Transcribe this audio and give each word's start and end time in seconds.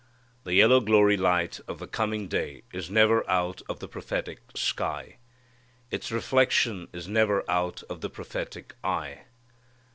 The 0.45 0.55
yellow 0.55 0.79
glory 0.79 1.15
light 1.15 1.59
of 1.67 1.77
the 1.77 1.85
coming 1.85 2.27
day 2.27 2.63
is 2.73 2.89
never 2.89 3.23
out 3.29 3.61
of 3.69 3.77
the 3.79 3.87
prophetic 3.87 4.39
sky. 4.55 5.17
Its 5.91 6.11
reflection 6.11 6.87
is 6.91 7.07
never 7.07 7.47
out 7.47 7.83
of 7.83 8.01
the 8.01 8.09
prophetic 8.09 8.73
eye. 8.83 9.25